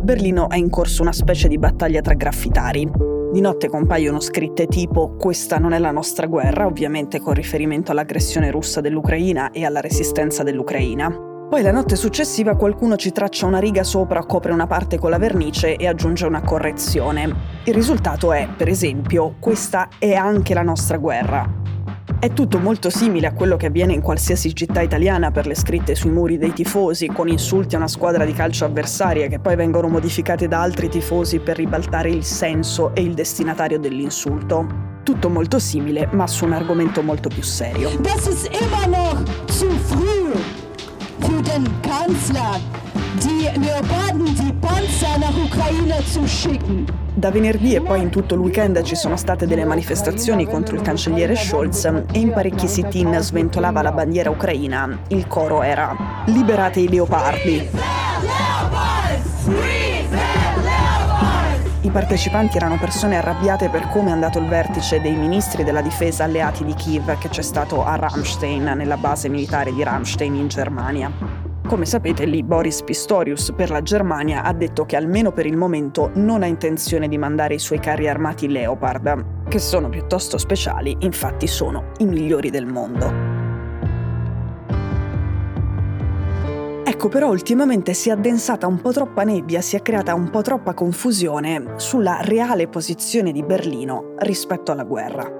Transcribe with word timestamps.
A 0.00 0.02
Berlino 0.02 0.48
è 0.48 0.56
in 0.56 0.70
corso 0.70 1.02
una 1.02 1.12
specie 1.12 1.46
di 1.46 1.58
battaglia 1.58 2.00
tra 2.00 2.14
graffitari. 2.14 2.90
Di 3.34 3.40
notte 3.42 3.68
compaiono 3.68 4.18
scritte 4.18 4.66
tipo 4.66 5.14
questa 5.14 5.58
non 5.58 5.74
è 5.74 5.78
la 5.78 5.90
nostra 5.90 6.26
guerra, 6.26 6.64
ovviamente 6.64 7.20
con 7.20 7.34
riferimento 7.34 7.90
all'aggressione 7.92 8.50
russa 8.50 8.80
dell'Ucraina 8.80 9.50
e 9.50 9.66
alla 9.66 9.80
resistenza 9.80 10.42
dell'Ucraina. 10.42 11.10
Poi 11.50 11.60
la 11.60 11.70
notte 11.70 11.96
successiva 11.96 12.56
qualcuno 12.56 12.96
ci 12.96 13.12
traccia 13.12 13.44
una 13.44 13.58
riga 13.58 13.84
sopra, 13.84 14.24
copre 14.24 14.52
una 14.52 14.66
parte 14.66 14.98
con 14.98 15.10
la 15.10 15.18
vernice 15.18 15.76
e 15.76 15.86
aggiunge 15.86 16.24
una 16.24 16.40
correzione. 16.40 17.34
Il 17.64 17.74
risultato 17.74 18.32
è, 18.32 18.48
per 18.56 18.68
esempio, 18.68 19.34
questa 19.38 19.88
è 19.98 20.14
anche 20.14 20.54
la 20.54 20.62
nostra 20.62 20.96
guerra. 20.96 21.59
È 22.18 22.32
tutto 22.32 22.58
molto 22.58 22.90
simile 22.90 23.28
a 23.28 23.32
quello 23.32 23.56
che 23.56 23.66
avviene 23.66 23.92
in 23.92 24.00
qualsiasi 24.00 24.54
città 24.54 24.80
italiana 24.80 25.30
per 25.30 25.46
le 25.46 25.54
scritte 25.54 25.94
sui 25.94 26.10
muri 26.10 26.36
dei 26.36 26.52
tifosi, 26.52 27.06
con 27.06 27.28
insulti 27.28 27.74
a 27.74 27.78
una 27.78 27.88
squadra 27.88 28.24
di 28.24 28.32
calcio 28.32 28.64
avversaria 28.64 29.26
che 29.28 29.38
poi 29.38 29.56
vengono 29.56 29.88
modificate 29.88 30.48
da 30.48 30.60
altri 30.60 30.88
tifosi 30.88 31.38
per 31.38 31.56
ribaltare 31.56 32.10
il 32.10 32.24
senso 32.24 32.94
e 32.94 33.02
il 33.02 33.14
destinatario 33.14 33.78
dell'insulto. 33.78 34.66
Tutto 35.02 35.28
molto 35.28 35.58
simile, 35.58 36.08
ma 36.12 36.26
su 36.26 36.44
un 36.44 36.52
argomento 36.52 37.02
molto 37.02 37.28
più 37.28 37.42
serio. 37.42 37.90
Das 38.00 38.26
ist 38.26 38.48
immer 38.48 38.86
noch 38.88 39.22
zu 39.46 39.68
früh 39.86 40.32
für 41.20 41.42
den 41.42 41.66
Kanzler, 41.80 42.60
die 43.18 43.48
Leoparden, 43.58 44.34
die 44.36 44.52
Panzer 44.60 45.18
nach 45.18 45.36
Ukraine 45.36 46.02
zu 46.04 46.26
schicken. 46.26 46.86
Da 47.14 47.30
venerdì 47.30 47.74
e 47.74 47.80
poi 47.80 48.00
in 48.00 48.10
tutto 48.10 48.34
il 48.34 48.40
weekend 48.40 48.80
ci 48.82 48.94
sono 48.94 49.16
state 49.16 49.46
delle 49.46 49.64
manifestazioni 49.64 50.46
contro 50.46 50.76
il 50.76 50.82
cancelliere 50.82 51.34
Scholz 51.34 51.84
e 51.84 52.18
in 52.18 52.32
parecchi 52.32 52.68
sit-in 52.68 53.16
sventolava 53.20 53.82
la 53.82 53.92
bandiera 53.92 54.30
ucraina. 54.30 55.00
Il 55.08 55.26
coro 55.26 55.62
era 55.62 56.24
Liberate 56.26 56.80
i 56.80 56.88
leopardi! 56.88 57.68
I 61.82 61.90
partecipanti 61.90 62.56
erano 62.58 62.78
persone 62.78 63.16
arrabbiate 63.16 63.68
per 63.70 63.88
come 63.88 64.10
è 64.10 64.12
andato 64.12 64.38
il 64.38 64.46
vertice 64.46 65.00
dei 65.00 65.14
ministri 65.14 65.64
della 65.64 65.80
difesa 65.80 66.24
alleati 66.24 66.64
di 66.64 66.74
Kiev 66.74 67.18
che 67.18 67.28
c'è 67.28 67.42
stato 67.42 67.84
a 67.84 67.96
Ramstein, 67.96 68.64
nella 68.76 68.96
base 68.96 69.28
militare 69.28 69.72
di 69.72 69.82
Ramstein 69.82 70.34
in 70.36 70.48
Germania. 70.48 71.39
Come 71.70 71.86
sapete 71.86 72.24
lì 72.24 72.42
Boris 72.42 72.82
Pistorius 72.82 73.52
per 73.54 73.70
la 73.70 73.80
Germania 73.80 74.42
ha 74.42 74.52
detto 74.52 74.84
che 74.84 74.96
almeno 74.96 75.30
per 75.30 75.46
il 75.46 75.56
momento 75.56 76.10
non 76.14 76.42
ha 76.42 76.46
intenzione 76.46 77.06
di 77.06 77.16
mandare 77.16 77.54
i 77.54 77.60
suoi 77.60 77.78
carri 77.78 78.08
armati 78.08 78.48
Leopard, 78.48 79.46
che 79.48 79.60
sono 79.60 79.88
piuttosto 79.88 80.36
speciali, 80.36 80.96
infatti 81.02 81.46
sono 81.46 81.92
i 81.98 82.06
migliori 82.06 82.50
del 82.50 82.66
mondo. 82.66 83.12
Ecco, 86.84 87.08
però 87.08 87.28
ultimamente 87.28 87.94
si 87.94 88.08
è 88.08 88.12
addensata 88.14 88.66
un 88.66 88.80
po' 88.80 88.90
troppa 88.90 89.22
nebbia, 89.22 89.60
si 89.60 89.76
è 89.76 89.80
creata 89.80 90.12
un 90.12 90.28
po' 90.28 90.42
troppa 90.42 90.74
confusione 90.74 91.74
sulla 91.76 92.18
reale 92.20 92.66
posizione 92.66 93.30
di 93.30 93.44
Berlino 93.44 94.14
rispetto 94.18 94.72
alla 94.72 94.82
guerra. 94.82 95.39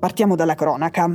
Partiamo 0.00 0.34
dalla 0.34 0.54
cronaca. 0.54 1.10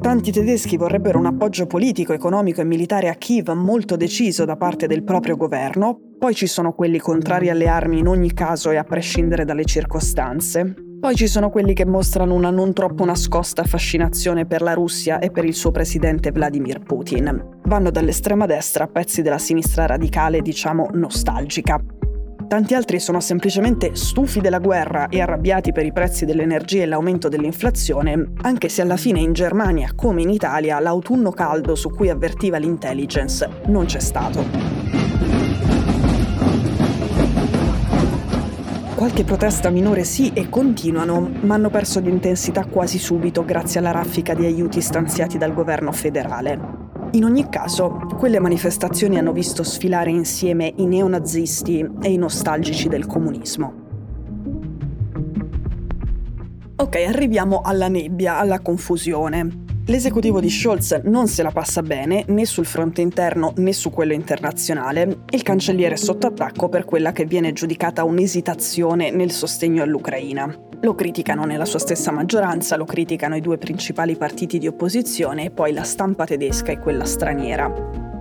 Tanti 0.00 0.32
tedeschi 0.32 0.78
vorrebbero 0.78 1.18
un 1.18 1.26
appoggio 1.26 1.66
politico, 1.66 2.14
economico 2.14 2.62
e 2.62 2.64
militare 2.64 3.10
a 3.10 3.14
Kiev 3.14 3.50
molto 3.50 3.96
deciso 3.96 4.46
da 4.46 4.56
parte 4.56 4.86
del 4.86 5.04
proprio 5.04 5.36
governo, 5.36 5.98
poi 6.18 6.34
ci 6.34 6.46
sono 6.46 6.72
quelli 6.72 6.98
contrari 6.98 7.50
alle 7.50 7.68
armi 7.68 7.98
in 7.98 8.06
ogni 8.06 8.32
caso 8.32 8.70
e 8.70 8.76
a 8.76 8.84
prescindere 8.84 9.44
dalle 9.44 9.66
circostanze. 9.66 10.74
Poi 11.00 11.14
ci 11.16 11.26
sono 11.26 11.50
quelli 11.50 11.74
che 11.74 11.84
mostrano 11.84 12.32
una 12.32 12.48
non 12.48 12.72
troppo 12.72 13.04
nascosta 13.04 13.64
fascinazione 13.64 14.46
per 14.46 14.62
la 14.62 14.72
Russia 14.72 15.18
e 15.18 15.30
per 15.30 15.44
il 15.44 15.54
suo 15.54 15.70
presidente 15.70 16.30
Vladimir 16.30 16.80
Putin. 16.80 17.58
Vanno 17.64 17.90
dall'estrema 17.90 18.46
destra 18.46 18.84
a 18.84 18.88
pezzi 18.88 19.20
della 19.20 19.38
sinistra 19.38 19.84
radicale, 19.84 20.40
diciamo 20.40 20.88
nostalgica. 20.94 21.78
Tanti 22.50 22.74
altri 22.74 22.98
sono 22.98 23.20
semplicemente 23.20 23.94
stufi 23.94 24.40
della 24.40 24.58
guerra 24.58 25.08
e 25.08 25.20
arrabbiati 25.20 25.70
per 25.70 25.86
i 25.86 25.92
prezzi 25.92 26.24
dell'energia 26.24 26.82
e 26.82 26.86
l'aumento 26.86 27.28
dell'inflazione, 27.28 28.32
anche 28.42 28.68
se 28.68 28.82
alla 28.82 28.96
fine 28.96 29.20
in 29.20 29.32
Germania, 29.32 29.92
come 29.94 30.22
in 30.22 30.30
Italia, 30.30 30.80
l'autunno 30.80 31.30
caldo 31.30 31.76
su 31.76 31.90
cui 31.90 32.08
avvertiva 32.08 32.58
l'intelligence 32.58 33.48
non 33.66 33.84
c'è 33.84 34.00
stato. 34.00 34.44
Qualche 38.96 39.22
protesta 39.22 39.70
minore 39.70 40.02
sì 40.02 40.32
e 40.34 40.48
continuano, 40.48 41.30
ma 41.42 41.54
hanno 41.54 41.70
perso 41.70 42.00
di 42.00 42.10
intensità 42.10 42.64
quasi 42.64 42.98
subito 42.98 43.44
grazie 43.44 43.78
alla 43.78 43.92
raffica 43.92 44.34
di 44.34 44.44
aiuti 44.44 44.80
stanziati 44.80 45.38
dal 45.38 45.54
governo 45.54 45.92
federale. 45.92 46.89
In 47.12 47.24
ogni 47.24 47.48
caso, 47.48 48.06
quelle 48.16 48.38
manifestazioni 48.38 49.18
hanno 49.18 49.32
visto 49.32 49.64
sfilare 49.64 50.10
insieme 50.10 50.72
i 50.76 50.86
neonazisti 50.86 51.84
e 52.00 52.12
i 52.12 52.16
nostalgici 52.16 52.88
del 52.88 53.06
comunismo. 53.06 53.72
Ok, 56.76 56.96
arriviamo 56.96 57.62
alla 57.64 57.88
nebbia, 57.88 58.38
alla 58.38 58.60
confusione. 58.60 59.64
L'esecutivo 59.86 60.38
di 60.38 60.48
Scholz 60.48 61.00
non 61.04 61.26
se 61.26 61.42
la 61.42 61.50
passa 61.50 61.82
bene 61.82 62.24
né 62.28 62.46
sul 62.46 62.64
fronte 62.64 63.00
interno 63.00 63.54
né 63.56 63.72
su 63.72 63.90
quello 63.90 64.12
internazionale. 64.12 65.24
Il 65.30 65.42
cancelliere 65.42 65.94
è 65.94 65.98
sotto 65.98 66.28
attacco 66.28 66.68
per 66.68 66.84
quella 66.84 67.10
che 67.10 67.24
viene 67.24 67.52
giudicata 67.52 68.04
un'esitazione 68.04 69.10
nel 69.10 69.32
sostegno 69.32 69.82
all'Ucraina. 69.82 70.69
Lo 70.82 70.94
criticano 70.94 71.44
nella 71.44 71.66
sua 71.66 71.78
stessa 71.78 72.10
maggioranza, 72.10 72.76
lo 72.76 72.86
criticano 72.86 73.36
i 73.36 73.42
due 73.42 73.58
principali 73.58 74.16
partiti 74.16 74.58
di 74.58 74.66
opposizione 74.66 75.44
e 75.44 75.50
poi 75.50 75.74
la 75.74 75.82
stampa 75.82 76.24
tedesca 76.24 76.72
e 76.72 76.78
quella 76.78 77.04
straniera. 77.04 77.70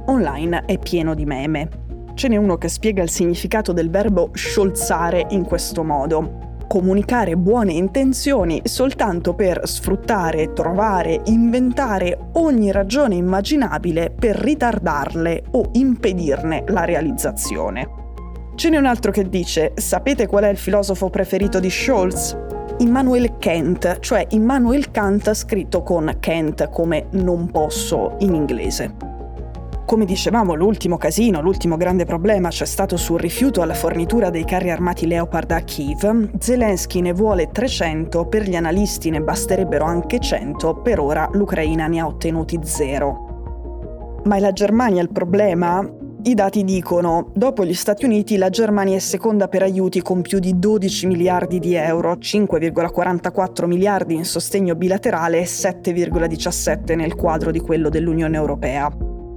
Online 0.08 0.66
è 0.66 0.78
pieno 0.78 1.14
di 1.14 1.26
meme. 1.26 1.70
Ce 2.16 2.28
n'è 2.28 2.36
uno 2.36 2.58
che 2.58 2.68
spiega 2.68 3.02
il 3.02 3.10
significato 3.10 3.72
del 3.72 3.90
verbo 3.90 4.32
scholzare 4.34 5.28
in 5.30 5.46
questo 5.46 5.84
modo 5.84 6.48
comunicare 6.68 7.36
buone 7.36 7.74
intenzioni 7.74 8.62
soltanto 8.66 9.34
per 9.34 9.62
sfruttare, 9.64 10.54
trovare, 10.54 11.22
inventare 11.26 12.30
ogni 12.34 12.72
ragione 12.72 13.16
immaginabile 13.16 14.12
per 14.12 14.36
ritardarle 14.36 15.46
o 15.52 15.70
impedirne 15.72 16.66
la 16.68 16.86
realizzazione. 16.86 17.99
Ce 18.60 18.68
n'è 18.68 18.76
un 18.76 18.86
altro 18.86 19.10
che 19.14 19.30
dice, 19.30 19.72
sapete 19.76 20.28
qual 20.28 20.44
è 20.44 20.50
il 20.50 20.58
filosofo 20.58 21.10
preferito 21.10 21.62
di 21.62 21.70
Scholz? 21.70 22.38
Immanuel 22.80 23.38
Kant, 23.38 24.00
cioè 24.02 24.28
Immanuel 24.32 24.92
Kant 24.92 25.34
scritto 25.34 25.82
con 25.82 26.18
Kant 26.20 26.68
come 26.70 27.06
non 27.12 27.50
posso 27.52 28.18
in 28.20 28.34
inglese. 28.34 28.96
Come 29.86 30.04
dicevamo, 30.04 30.56
l'ultimo 30.56 30.98
casino, 30.98 31.40
l'ultimo 31.40 31.78
grande 31.78 32.04
problema 32.04 32.50
c'è 32.50 32.66
stato 32.66 32.98
sul 32.98 33.22
rifiuto 33.22 33.62
alla 33.62 33.74
fornitura 33.74 34.30
dei 34.30 34.44
carri 34.44 34.72
armati 34.72 35.08
Leopard 35.08 35.52
a 35.52 35.62
Kiev. 35.62 36.32
Zelensky 36.38 37.00
ne 37.00 37.14
vuole 37.14 37.52
300, 37.54 38.26
per 38.26 38.44
gli 38.44 38.58
analisti 38.58 39.10
ne 39.10 39.22
basterebbero 39.22 39.86
anche 39.86 40.20
100, 40.20 40.82
per 40.82 41.00
ora 41.00 41.30
l'Ucraina 41.32 41.88
ne 41.88 42.02
ha 42.02 42.06
ottenuti 42.06 42.60
zero. 42.64 44.20
Ma 44.26 44.36
è 44.36 44.40
la 44.42 44.52
Germania 44.52 45.02
il 45.02 45.14
problema? 45.14 45.99
I 46.22 46.34
dati 46.34 46.66
dicono, 46.66 47.32
dopo 47.34 47.64
gli 47.64 47.74
Stati 47.74 48.04
Uniti 48.04 48.36
la 48.36 48.50
Germania 48.50 48.98
è 48.98 49.00
seconda 49.00 49.48
per 49.48 49.64
aiuti 49.64 50.02
con 50.02 50.22
più 50.22 50.40
di 50.40 50.60
12 50.60 51.08
miliardi 51.08 51.60
di 51.60 51.76
euro, 51.76 52.16
5,44 52.16 53.66
miliardi 53.66 54.16
in 54.16 54.26
sostegno 54.26 54.76
bilaterale 54.76 55.40
e 55.40 55.46
7,17 55.46 56.98
nel 56.98 57.16
quadro 57.16 57.52
di 57.52 57.62
quello 57.62 57.88
dell'Unione 57.88 58.36
Europea. 58.36 58.94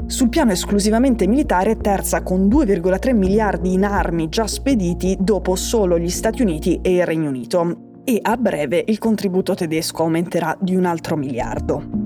Sul 0.06 0.28
piano 0.28 0.50
esclusivamente 0.50 1.28
militare 1.28 1.76
terza 1.76 2.24
con 2.24 2.48
2,3 2.48 3.14
miliardi 3.14 3.74
in 3.74 3.84
armi 3.84 4.28
già 4.28 4.48
spediti 4.48 5.16
dopo 5.20 5.54
solo 5.54 6.00
gli 6.00 6.10
Stati 6.10 6.42
Uniti 6.42 6.80
e 6.82 6.96
il 6.96 7.06
Regno 7.06 7.28
Unito. 7.28 7.76
E 8.02 8.18
a 8.20 8.36
breve 8.36 8.82
il 8.84 8.98
contributo 8.98 9.54
tedesco 9.54 10.02
aumenterà 10.02 10.56
di 10.60 10.74
un 10.74 10.86
altro 10.86 11.16
miliardo. 11.16 12.01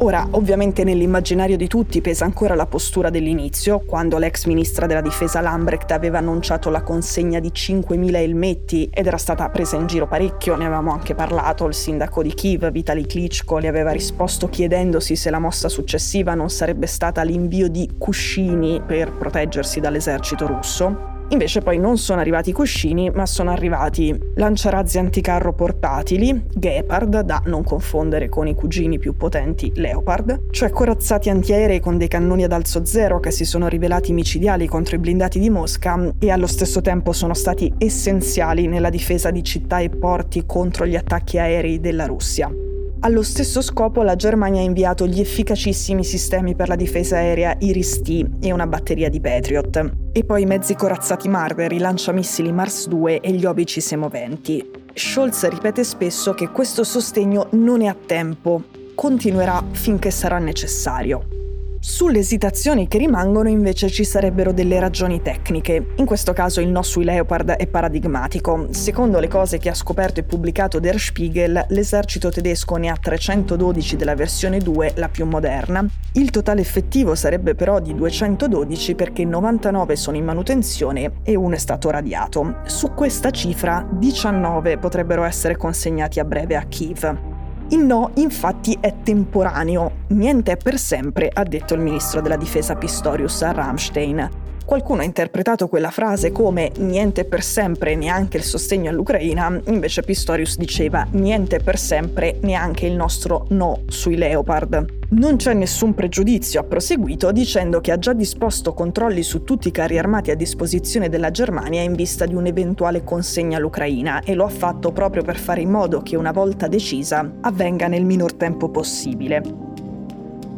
Ora, 0.00 0.28
ovviamente 0.32 0.84
nell'immaginario 0.84 1.56
di 1.56 1.68
tutti 1.68 2.02
pesa 2.02 2.26
ancora 2.26 2.54
la 2.54 2.66
postura 2.66 3.08
dell'inizio, 3.08 3.80
quando 3.80 4.18
l'ex 4.18 4.44
ministra 4.44 4.84
della 4.84 5.00
difesa 5.00 5.40
Lambrecht 5.40 5.90
aveva 5.90 6.18
annunciato 6.18 6.68
la 6.68 6.82
consegna 6.82 7.40
di 7.40 7.48
5.000 7.48 8.14
elmetti 8.16 8.90
ed 8.92 9.06
era 9.06 9.16
stata 9.16 9.48
presa 9.48 9.76
in 9.76 9.86
giro 9.86 10.06
parecchio, 10.06 10.54
ne 10.54 10.66
avevamo 10.66 10.92
anche 10.92 11.14
parlato, 11.14 11.64
il 11.64 11.72
sindaco 11.72 12.22
di 12.22 12.34
Kiev, 12.34 12.70
Vitali 12.70 13.06
Klitschko, 13.06 13.56
le 13.56 13.68
aveva 13.68 13.90
risposto 13.90 14.50
chiedendosi 14.50 15.16
se 15.16 15.30
la 15.30 15.38
mossa 15.38 15.70
successiva 15.70 16.34
non 16.34 16.50
sarebbe 16.50 16.86
stata 16.86 17.22
l'invio 17.22 17.68
di 17.68 17.94
cuscini 17.96 18.82
per 18.84 19.12
proteggersi 19.16 19.80
dall'esercito 19.80 20.46
russo. 20.46 21.15
Invece 21.30 21.60
poi 21.60 21.78
non 21.78 21.98
sono 21.98 22.20
arrivati 22.20 22.52
cuscini, 22.52 23.10
ma 23.10 23.26
sono 23.26 23.50
arrivati 23.50 24.16
lanciarazzi 24.36 24.98
anticarro 24.98 25.52
portatili, 25.52 26.44
Gepard, 26.54 27.20
da 27.20 27.42
non 27.46 27.64
confondere 27.64 28.28
con 28.28 28.46
i 28.46 28.54
cugini 28.54 28.98
più 28.98 29.16
potenti 29.16 29.72
Leopard, 29.74 30.50
cioè 30.50 30.70
corazzati 30.70 31.28
antiaerei 31.28 31.80
con 31.80 31.98
dei 31.98 32.06
cannoni 32.06 32.44
ad 32.44 32.52
alzo 32.52 32.84
zero 32.84 33.18
che 33.18 33.32
si 33.32 33.44
sono 33.44 33.66
rivelati 33.66 34.12
micidiali 34.12 34.68
contro 34.68 34.94
i 34.94 35.00
blindati 35.00 35.40
di 35.40 35.50
Mosca 35.50 36.12
e 36.18 36.30
allo 36.30 36.46
stesso 36.46 36.80
tempo 36.80 37.12
sono 37.12 37.34
stati 37.34 37.74
essenziali 37.76 38.68
nella 38.68 38.90
difesa 38.90 39.32
di 39.32 39.42
città 39.42 39.80
e 39.80 39.88
porti 39.88 40.44
contro 40.46 40.86
gli 40.86 40.94
attacchi 40.94 41.38
aerei 41.38 41.80
della 41.80 42.06
Russia. 42.06 42.65
Allo 43.00 43.22
stesso 43.22 43.60
scopo 43.60 44.02
la 44.02 44.16
Germania 44.16 44.62
ha 44.62 44.64
inviato 44.64 45.06
gli 45.06 45.20
efficacissimi 45.20 46.02
sistemi 46.02 46.56
per 46.56 46.68
la 46.68 46.76
difesa 46.76 47.16
aerea 47.16 47.54
Iris-T 47.58 48.26
e 48.40 48.52
una 48.52 48.66
batteria 48.66 49.10
di 49.10 49.20
Patriot, 49.20 49.92
e 50.12 50.24
poi 50.24 50.42
i 50.42 50.46
mezzi 50.46 50.74
corazzati 50.74 51.28
Marder, 51.28 51.72
i 51.72 51.78
lanciamissili 51.78 52.50
Mars 52.50 52.88
2 52.88 53.20
e 53.20 53.32
gli 53.32 53.44
obici 53.44 53.82
semoventi. 53.82 54.70
Scholz 54.94 55.46
ripete 55.48 55.84
spesso 55.84 56.32
che 56.32 56.48
questo 56.48 56.84
sostegno 56.84 57.48
non 57.52 57.82
è 57.82 57.86
a 57.86 57.94
tempo, 57.94 58.62
continuerà 58.94 59.62
finché 59.72 60.10
sarà 60.10 60.38
necessario. 60.38 61.45
Sulle 61.88 62.18
esitazioni 62.18 62.88
che 62.88 62.98
rimangono 62.98 63.48
invece 63.48 63.88
ci 63.90 64.02
sarebbero 64.02 64.52
delle 64.52 64.80
ragioni 64.80 65.22
tecniche. 65.22 65.92
In 65.98 66.04
questo 66.04 66.32
caso 66.32 66.60
il 66.60 66.66
no 66.66 66.82
sui 66.82 67.04
Leopard 67.04 67.52
è 67.52 67.68
paradigmatico. 67.68 68.66
Secondo 68.70 69.20
le 69.20 69.28
cose 69.28 69.58
che 69.58 69.68
ha 69.68 69.74
scoperto 69.74 70.18
e 70.18 70.24
pubblicato 70.24 70.80
Der 70.80 70.98
Spiegel, 70.98 71.66
l'esercito 71.68 72.28
tedesco 72.28 72.74
ne 72.74 72.88
ha 72.88 72.96
312 73.00 73.94
della 73.94 74.16
versione 74.16 74.58
2, 74.58 74.94
la 74.96 75.08
più 75.08 75.26
moderna. 75.26 75.86
Il 76.14 76.30
totale 76.30 76.60
effettivo 76.60 77.14
sarebbe 77.14 77.54
però 77.54 77.78
di 77.78 77.94
212 77.94 78.96
perché 78.96 79.24
99 79.24 79.94
sono 79.94 80.16
in 80.16 80.24
manutenzione 80.24 81.20
e 81.22 81.36
uno 81.36 81.54
è 81.54 81.58
stato 81.58 81.88
radiato. 81.90 82.62
Su 82.66 82.94
questa 82.94 83.30
cifra 83.30 83.88
19 83.88 84.78
potrebbero 84.78 85.22
essere 85.22 85.56
consegnati 85.56 86.18
a 86.18 86.24
breve 86.24 86.56
a 86.56 86.64
Kiev. 86.64 87.35
Il 87.70 87.80
no 87.80 88.10
infatti 88.14 88.78
è 88.80 88.94
temporaneo, 89.02 90.04
niente 90.10 90.52
è 90.52 90.56
per 90.56 90.78
sempre, 90.78 91.28
ha 91.32 91.42
detto 91.42 91.74
il 91.74 91.80
ministro 91.80 92.20
della 92.20 92.36
difesa 92.36 92.76
Pistorius 92.76 93.42
a 93.42 93.50
Rammstein. 93.50 94.45
Qualcuno 94.66 95.02
ha 95.02 95.04
interpretato 95.04 95.68
quella 95.68 95.92
frase 95.92 96.32
come 96.32 96.72
niente 96.78 97.24
per 97.24 97.44
sempre, 97.44 97.94
neanche 97.94 98.38
il 98.38 98.42
sostegno 98.42 98.90
all'Ucraina, 98.90 99.60
invece 99.66 100.02
Pistorius 100.02 100.56
diceva 100.56 101.06
niente 101.12 101.60
per 101.60 101.78
sempre, 101.78 102.38
neanche 102.40 102.84
il 102.84 102.96
nostro 102.96 103.46
no 103.50 103.82
sui 103.86 104.16
Leopard. 104.16 104.84
Non 105.10 105.36
c'è 105.36 105.54
nessun 105.54 105.94
pregiudizio, 105.94 106.58
ha 106.58 106.64
proseguito, 106.64 107.30
dicendo 107.30 107.80
che 107.80 107.92
ha 107.92 107.98
già 108.00 108.12
disposto 108.12 108.74
controlli 108.74 109.22
su 109.22 109.44
tutti 109.44 109.68
i 109.68 109.70
carri 109.70 109.98
armati 109.98 110.32
a 110.32 110.36
disposizione 110.36 111.08
della 111.08 111.30
Germania 111.30 111.82
in 111.82 111.94
vista 111.94 112.26
di 112.26 112.34
un'eventuale 112.34 113.04
consegna 113.04 113.58
all'Ucraina 113.58 114.20
e 114.24 114.34
lo 114.34 114.46
ha 114.46 114.48
fatto 114.48 114.90
proprio 114.90 115.22
per 115.22 115.38
fare 115.38 115.60
in 115.60 115.70
modo 115.70 116.02
che 116.02 116.16
una 116.16 116.32
volta 116.32 116.66
decisa 116.66 117.34
avvenga 117.42 117.86
nel 117.86 118.04
minor 118.04 118.34
tempo 118.34 118.68
possibile. 118.68 119.42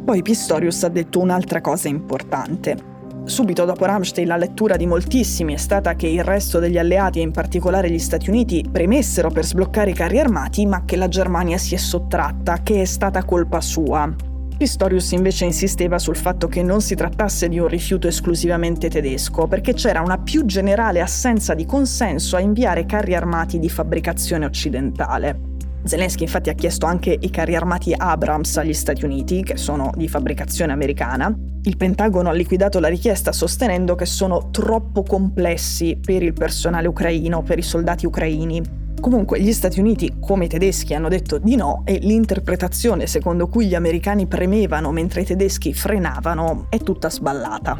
Poi 0.02 0.22
Pistorius 0.22 0.82
ha 0.84 0.88
detto 0.88 1.20
un'altra 1.20 1.60
cosa 1.60 1.88
importante. 1.88 2.96
Subito 3.28 3.66
dopo 3.66 3.84
Ramstein 3.84 4.26
la 4.26 4.38
lettura 4.38 4.76
di 4.76 4.86
moltissimi 4.86 5.52
è 5.52 5.58
stata 5.58 5.94
che 5.96 6.06
il 6.06 6.24
resto 6.24 6.58
degli 6.58 6.78
alleati 6.78 7.18
e 7.18 7.22
in 7.22 7.30
particolare 7.30 7.90
gli 7.90 7.98
Stati 7.98 8.30
Uniti 8.30 8.64
premessero 8.72 9.28
per 9.28 9.44
sbloccare 9.44 9.90
i 9.90 9.94
carri 9.94 10.18
armati 10.18 10.64
ma 10.64 10.84
che 10.86 10.96
la 10.96 11.08
Germania 11.08 11.58
si 11.58 11.74
è 11.74 11.76
sottratta, 11.76 12.62
che 12.62 12.80
è 12.80 12.84
stata 12.86 13.24
colpa 13.24 13.60
sua. 13.60 14.10
Pistorius 14.56 15.12
invece 15.12 15.44
insisteva 15.44 15.98
sul 15.98 16.16
fatto 16.16 16.48
che 16.48 16.62
non 16.62 16.80
si 16.80 16.94
trattasse 16.94 17.50
di 17.50 17.58
un 17.58 17.68
rifiuto 17.68 18.08
esclusivamente 18.08 18.88
tedesco, 18.88 19.46
perché 19.46 19.74
c'era 19.74 20.00
una 20.00 20.16
più 20.16 20.46
generale 20.46 21.02
assenza 21.02 21.52
di 21.52 21.66
consenso 21.66 22.34
a 22.34 22.40
inviare 22.40 22.86
carri 22.86 23.14
armati 23.14 23.58
di 23.58 23.68
fabbricazione 23.68 24.46
occidentale. 24.46 25.38
Zelensky 25.84 26.22
infatti 26.22 26.48
ha 26.48 26.54
chiesto 26.54 26.86
anche 26.86 27.16
i 27.20 27.30
carri 27.30 27.54
armati 27.54 27.94
Abrams 27.94 28.56
agli 28.56 28.74
Stati 28.74 29.04
Uniti, 29.04 29.42
che 29.42 29.58
sono 29.58 29.92
di 29.94 30.08
fabbricazione 30.08 30.72
americana. 30.72 31.32
Il 31.68 31.76
Pentagono 31.76 32.30
ha 32.30 32.32
liquidato 32.32 32.80
la 32.80 32.88
richiesta 32.88 33.30
sostenendo 33.30 33.94
che 33.94 34.06
sono 34.06 34.48
troppo 34.50 35.02
complessi 35.02 36.00
per 36.02 36.22
il 36.22 36.32
personale 36.32 36.88
ucraino, 36.88 37.42
per 37.42 37.58
i 37.58 37.62
soldati 37.62 38.06
ucraini. 38.06 38.62
Comunque 38.98 39.38
gli 39.38 39.52
Stati 39.52 39.78
Uniti, 39.78 40.16
come 40.18 40.46
i 40.46 40.48
tedeschi, 40.48 40.94
hanno 40.94 41.10
detto 41.10 41.36
di 41.36 41.56
no 41.56 41.82
e 41.84 41.98
l'interpretazione 41.98 43.06
secondo 43.06 43.48
cui 43.48 43.66
gli 43.66 43.74
americani 43.74 44.26
premevano 44.26 44.92
mentre 44.92 45.20
i 45.20 45.26
tedeschi 45.26 45.74
frenavano 45.74 46.68
è 46.70 46.78
tutta 46.78 47.10
sballata. 47.10 47.78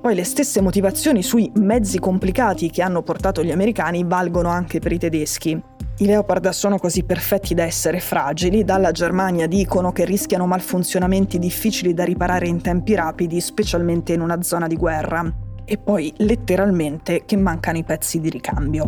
Poi 0.00 0.14
le 0.14 0.22
stesse 0.22 0.60
motivazioni 0.60 1.24
sui 1.24 1.50
mezzi 1.56 1.98
complicati 1.98 2.70
che 2.70 2.82
hanno 2.82 3.02
portato 3.02 3.42
gli 3.42 3.50
americani 3.50 4.04
valgono 4.06 4.48
anche 4.48 4.78
per 4.78 4.92
i 4.92 4.98
tedeschi. 4.98 5.60
I 6.00 6.06
Leopard 6.06 6.48
sono 6.50 6.78
così 6.78 7.02
perfetti 7.02 7.54
da 7.54 7.64
essere 7.64 7.98
fragili, 7.98 8.62
dalla 8.62 8.92
Germania 8.92 9.48
dicono 9.48 9.90
che 9.90 10.04
rischiano 10.04 10.46
malfunzionamenti 10.46 11.40
difficili 11.40 11.92
da 11.92 12.04
riparare 12.04 12.46
in 12.46 12.60
tempi 12.60 12.94
rapidi, 12.94 13.40
specialmente 13.40 14.12
in 14.12 14.20
una 14.20 14.40
zona 14.42 14.68
di 14.68 14.76
guerra, 14.76 15.28
e 15.64 15.76
poi 15.76 16.14
letteralmente 16.18 17.24
che 17.24 17.36
mancano 17.36 17.78
i 17.78 17.82
pezzi 17.82 18.20
di 18.20 18.30
ricambio. 18.30 18.84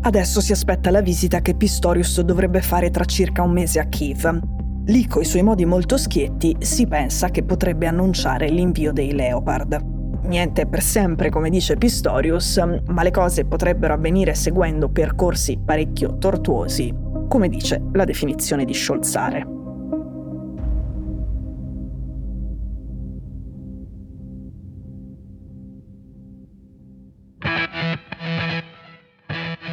Adesso 0.00 0.40
si 0.40 0.50
aspetta 0.50 0.90
la 0.90 1.00
visita 1.00 1.42
che 1.42 1.54
Pistorius 1.54 2.22
dovrebbe 2.22 2.60
fare 2.60 2.90
tra 2.90 3.04
circa 3.04 3.42
un 3.42 3.52
mese 3.52 3.78
a 3.78 3.84
Kiev. 3.84 4.40
Lì, 4.86 5.06
coi 5.06 5.24
suoi 5.24 5.44
modi 5.44 5.64
molto 5.64 5.96
schietti, 5.96 6.56
si 6.58 6.88
pensa 6.88 7.28
che 7.28 7.44
potrebbe 7.44 7.86
annunciare 7.86 8.48
l'invio 8.48 8.90
dei 8.92 9.12
Leopard. 9.12 9.91
Niente 10.24 10.66
per 10.66 10.82
sempre, 10.82 11.30
come 11.30 11.50
dice 11.50 11.76
Pistorius, 11.76 12.56
ma 12.86 13.02
le 13.02 13.10
cose 13.10 13.44
potrebbero 13.44 13.94
avvenire 13.94 14.34
seguendo 14.34 14.88
percorsi 14.88 15.58
parecchio 15.62 16.16
tortuosi, 16.16 16.94
come 17.28 17.48
dice 17.48 17.82
la 17.92 18.04
definizione 18.04 18.64
di 18.64 18.72
Scholzare. 18.72 19.46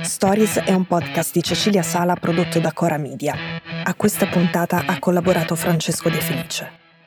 Stories 0.01 0.57
è 0.59 0.73
un 0.73 0.85
podcast 0.85 1.31
di 1.31 1.41
Cecilia 1.41 1.83
Sala 1.83 2.15
prodotto 2.15 2.59
da 2.59 2.73
Cora 2.73 2.97
Media. 2.97 3.35
A 3.83 3.93
questa 3.93 4.25
puntata 4.25 4.83
ha 4.85 4.99
collaborato 4.99 5.55
Francesco 5.55 6.09
De 6.09 6.19
Felice. 6.19 6.78